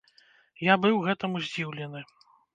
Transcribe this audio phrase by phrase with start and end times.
[0.67, 2.05] Я быў гэтаму здзіўлены.